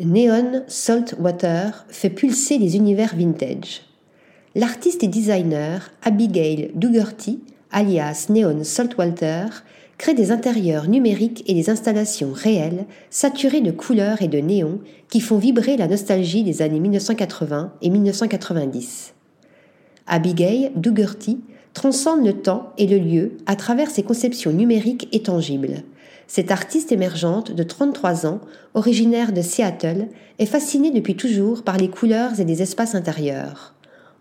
Neon 0.00 0.62
Salt 0.68 1.16
Water 1.18 1.84
fait 1.88 2.10
pulser 2.10 2.58
les 2.58 2.76
univers 2.76 3.16
vintage. 3.16 3.82
L'artiste 4.54 5.02
et 5.02 5.08
designer 5.08 5.90
Abigail 6.04 6.70
Dougherty, 6.76 7.40
alias 7.72 8.26
Neon 8.28 8.62
Saltwater, 8.62 9.64
crée 9.98 10.14
des 10.14 10.30
intérieurs 10.30 10.86
numériques 10.86 11.42
et 11.48 11.54
des 11.54 11.68
installations 11.68 12.30
réelles, 12.32 12.86
saturées 13.10 13.60
de 13.60 13.72
couleurs 13.72 14.22
et 14.22 14.28
de 14.28 14.38
néons, 14.38 14.78
qui 15.08 15.20
font 15.20 15.38
vibrer 15.38 15.76
la 15.76 15.88
nostalgie 15.88 16.44
des 16.44 16.62
années 16.62 16.78
1980 16.78 17.72
et 17.82 17.90
1990. 17.90 19.14
Abigail 20.06 20.70
Dougherty 20.76 21.40
transcende 21.74 22.24
le 22.24 22.34
temps 22.34 22.72
et 22.78 22.86
le 22.86 22.98
lieu 22.98 23.36
à 23.46 23.56
travers 23.56 23.90
ses 23.90 24.02
conceptions 24.02 24.52
numériques 24.52 25.08
et 25.12 25.22
tangibles. 25.22 25.82
Cette 26.26 26.50
artiste 26.50 26.92
émergente 26.92 27.52
de 27.52 27.62
33 27.62 28.26
ans, 28.26 28.40
originaire 28.74 29.32
de 29.32 29.40
Seattle, 29.40 30.08
est 30.38 30.46
fascinée 30.46 30.90
depuis 30.90 31.16
toujours 31.16 31.62
par 31.62 31.78
les 31.78 31.88
couleurs 31.88 32.38
et 32.38 32.44
les 32.44 32.60
espaces 32.60 32.94
intérieurs. 32.94 33.74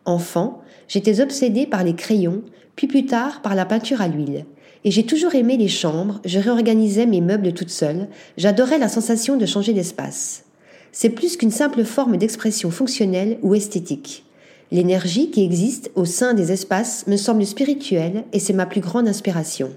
Enfant, 0.06 0.62
j'étais 0.88 1.20
obsédée 1.20 1.66
par 1.66 1.84
les 1.84 1.96
crayons, 1.96 2.44
puis 2.78 2.88
plus 2.88 3.06
tard 3.06 3.42
par 3.42 3.56
la 3.56 3.66
peinture 3.66 4.02
à 4.02 4.08
l'huile. 4.08 4.46
Et 4.86 4.92
j'ai 4.92 5.06
toujours 5.06 5.36
aimé 5.36 5.58
les 5.58 5.68
chambres, 5.68 6.22
je 6.24 6.40
réorganisais 6.40 7.06
mes 7.06 7.20
meubles 7.20 7.54
toute 7.54 7.70
seule, 7.70 8.08
j'adorais 8.38 8.80
la 8.80 8.88
sensation 8.88 9.36
de 9.36 9.46
changer 9.46 9.74
d'espace. 9.74 10.46
C'est 10.94 11.10
plus 11.10 11.36
qu'une 11.36 11.52
simple 11.52 11.84
forme 11.84 12.16
d'expression 12.16 12.72
fonctionnelle 12.72 13.38
ou 13.42 13.54
esthétique. 13.54 14.24
L'énergie 14.72 15.32
qui 15.32 15.44
existe 15.44 15.92
au 15.96 16.04
sein 16.04 16.34
des 16.34 16.52
espaces 16.52 17.08
me 17.08 17.16
semble 17.16 17.46
spirituelle 17.46 18.26
et 18.34 18.40
c'est 18.40 18.54
ma 18.54 18.66
plus 18.66 18.82
grande 18.82 19.08
inspiration. 19.08 19.72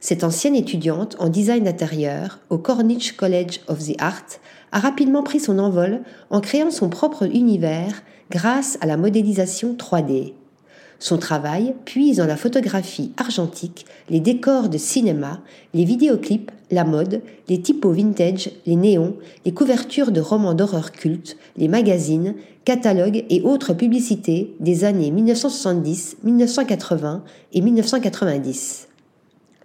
Cette 0.00 0.24
ancienne 0.24 0.56
étudiante 0.56 1.16
en 1.18 1.28
design 1.28 1.64
d'intérieur 1.64 2.40
au 2.50 2.58
Cornish 2.58 3.12
College 3.12 3.60
of 3.68 3.78
the 3.78 3.94
Art 3.98 4.26
a 4.72 4.80
rapidement 4.80 5.22
pris 5.22 5.40
son 5.40 5.58
envol 5.58 6.00
en 6.28 6.40
créant 6.40 6.70
son 6.70 6.88
propre 6.88 7.24
univers 7.24 8.02
grâce 8.30 8.76
à 8.80 8.86
la 8.86 8.96
modélisation 8.96 9.74
3D. 9.74 10.34
Son 11.02 11.18
travail 11.18 11.74
puise 11.84 12.18
dans 12.18 12.28
la 12.28 12.36
photographie 12.36 13.10
argentique, 13.16 13.86
les 14.08 14.20
décors 14.20 14.68
de 14.68 14.78
cinéma, 14.78 15.40
les 15.74 15.84
vidéoclips, 15.84 16.52
la 16.70 16.84
mode, 16.84 17.22
les 17.48 17.60
typos 17.60 17.90
vintage, 17.90 18.52
les 18.66 18.76
néons, 18.76 19.16
les 19.44 19.50
couvertures 19.52 20.12
de 20.12 20.20
romans 20.20 20.54
d'horreur 20.54 20.92
cultes, 20.92 21.36
les 21.56 21.66
magazines, 21.66 22.36
catalogues 22.64 23.24
et 23.30 23.42
autres 23.42 23.74
publicités 23.74 24.54
des 24.60 24.84
années 24.84 25.10
1970, 25.10 26.18
1980 26.22 27.24
et 27.52 27.60
1990. 27.62 28.86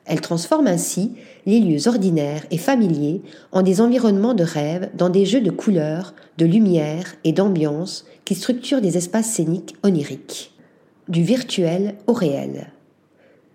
Elle 0.06 0.22
transforme 0.22 0.66
ainsi 0.66 1.12
les 1.46 1.60
lieux 1.60 1.88
ordinaires 1.88 2.48
et 2.50 2.58
familiers 2.58 3.22
en 3.52 3.62
des 3.62 3.80
environnements 3.80 4.34
de 4.34 4.44
rêve 4.44 4.90
dans 4.96 5.10
des 5.10 5.28
jeux 5.28 5.42
de 5.42 5.52
couleurs, 5.52 6.16
de 6.40 6.48
lumière 6.48 7.14
et 7.24 7.32
d'ambiance 7.32 8.06
qui 8.26 8.34
structurent 8.34 8.82
des 8.82 8.98
espaces 8.98 9.30
scéniques 9.30 9.76
oniriques 9.84 10.57
du 11.10 11.24
virtuel 11.24 11.96
au 12.08 12.14
réel. 12.14 12.68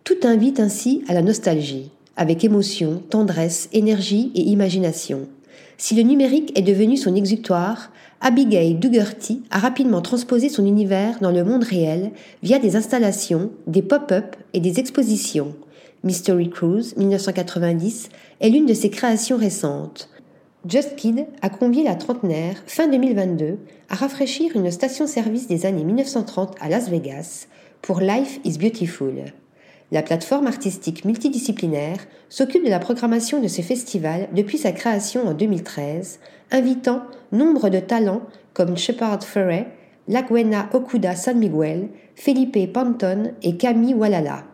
Tout 0.05 0.19
invite 0.25 0.61
ainsi 0.61 1.05
à 1.09 1.15
la 1.15 1.23
nostalgie, 1.23 1.91
avec 2.17 2.45
émotion, 2.45 3.03
tendresse, 3.11 3.69
énergie 3.73 4.33
et 4.35 4.43
imagination. 4.43 5.29
Si 5.79 5.95
le 5.95 6.03
numérique 6.03 6.57
est 6.59 6.63
devenu 6.63 6.97
son 6.97 7.15
exutoire, 7.15 7.91
Abigail 8.21 8.75
Dougherty 8.75 9.43
a 9.51 9.59
rapidement 9.59 10.01
transposé 10.01 10.49
son 10.49 10.65
univers 10.65 11.19
dans 11.21 11.33
le 11.33 11.43
monde 11.43 11.65
réel 11.65 12.13
via 12.43 12.59
des 12.59 12.77
installations, 12.77 13.51
des 13.67 13.83
pop-up 13.83 14.37
et 14.55 14.61
des 14.61 14.79
expositions. 14.79 15.55
Mystery 16.05 16.51
Cruise 16.51 16.97
1990 16.97 18.11
est 18.41 18.49
l'une 18.49 18.67
de 18.67 18.75
ses 18.75 18.91
créations 18.91 19.37
récentes, 19.37 20.09
Just 20.69 20.95
Kid 20.95 21.27
a 21.41 21.49
convié 21.49 21.83
la 21.83 21.97
trentenaire, 21.97 22.63
fin 22.67 22.87
2022, 22.87 23.59
à 23.89 23.97
rafraîchir 23.97 24.55
une 24.55 24.71
station-service 24.71 25.49
des 25.49 25.67
années 25.67 25.83
1930 25.83 26.55
à 26.61 26.69
Las 26.69 26.89
Vegas 26.89 27.49
pour 27.81 27.99
Life 27.99 28.39
is 28.45 28.59
Beautiful. 28.59 29.25
La 29.91 30.03
plateforme 30.03 30.47
artistique 30.47 31.05
multidisciplinaire 31.05 31.99
s'occupe 32.29 32.65
de 32.65 32.71
la 32.71 32.79
programmation 32.79 33.41
de 33.41 33.49
ce 33.49 33.61
festival 33.61 34.29
depuis 34.37 34.57
sa 34.57 34.71
création 34.71 35.27
en 35.27 35.35
2013, 35.35 36.21
invitant 36.53 37.03
nombre 37.33 37.69
de 37.69 37.81
talents 37.81 38.23
comme 38.55 38.77
Shepard 38.77 39.25
Fairey, 39.25 39.67
Lagwena 40.07 40.69
Okuda 40.73 41.17
San 41.17 41.39
Miguel, 41.39 41.89
Felipe 42.15 42.73
Panton 42.73 43.33
et 43.43 43.57
Camille 43.57 43.95
Walala. 43.95 44.45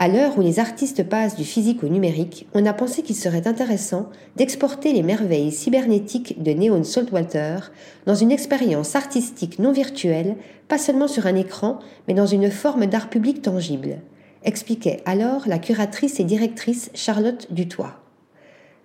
À 0.00 0.06
l'heure 0.06 0.38
où 0.38 0.42
les 0.42 0.60
artistes 0.60 1.02
passent 1.02 1.34
du 1.34 1.42
physique 1.42 1.82
au 1.82 1.88
numérique, 1.88 2.46
on 2.54 2.64
a 2.66 2.72
pensé 2.72 3.02
qu'il 3.02 3.16
serait 3.16 3.48
intéressant 3.48 4.10
d'exporter 4.36 4.92
les 4.92 5.02
merveilles 5.02 5.50
cybernétiques 5.50 6.40
de 6.40 6.52
Neon 6.52 6.84
Saltwater 6.84 7.72
dans 8.06 8.14
une 8.14 8.30
expérience 8.30 8.94
artistique 8.94 9.58
non 9.58 9.72
virtuelle, 9.72 10.36
pas 10.68 10.78
seulement 10.78 11.08
sur 11.08 11.26
un 11.26 11.34
écran, 11.34 11.80
mais 12.06 12.14
dans 12.14 12.26
une 12.26 12.48
forme 12.48 12.86
d'art 12.86 13.10
public 13.10 13.42
tangible, 13.42 13.96
expliquait 14.44 15.02
alors 15.04 15.48
la 15.48 15.58
curatrice 15.58 16.20
et 16.20 16.24
directrice 16.24 16.92
Charlotte 16.94 17.48
Dutoit. 17.50 18.00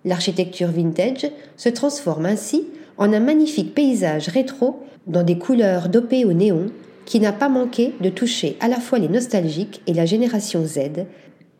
L'architecture 0.04 0.72
vintage 0.72 1.30
se 1.56 1.68
transforme 1.68 2.26
ainsi 2.26 2.66
en 2.98 3.12
un 3.12 3.20
magnifique 3.20 3.72
paysage 3.72 4.26
rétro 4.26 4.80
dans 5.06 5.22
des 5.22 5.38
couleurs 5.38 5.88
dopées 5.88 6.24
au 6.24 6.32
néon 6.32 6.72
qui 7.04 7.20
n'a 7.20 7.32
pas 7.32 7.48
manqué 7.48 7.94
de 8.00 8.10
toucher 8.10 8.56
à 8.60 8.68
la 8.68 8.80
fois 8.80 8.98
les 8.98 9.08
nostalgiques 9.08 9.82
et 9.86 9.94
la 9.94 10.06
génération 10.06 10.64
Z, 10.64 11.06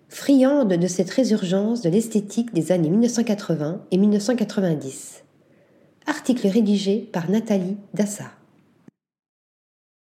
friande 0.08 0.74
de 0.74 0.86
cette 0.86 1.10
résurgence 1.10 1.82
de 1.82 1.90
l'esthétique 1.90 2.54
des 2.54 2.72
années 2.72 2.90
1980 2.90 3.82
et 3.90 3.98
1990. 3.98 5.24
Article 6.06 6.48
rédigé 6.48 6.98
par 7.12 7.30
Nathalie 7.30 7.76
Dassa. 7.94 8.30